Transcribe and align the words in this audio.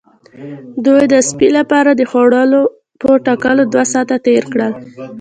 دوی 0.85 1.03
د 1.13 1.15
سپي 1.29 1.49
لپاره 1.57 1.91
د 1.93 2.01
خوړو 2.09 2.63
په 3.01 3.09
ټاکلو 3.25 3.63
دوه 3.73 3.85
ساعته 3.93 4.15
تیر 4.25 4.43
کړل 4.53 4.73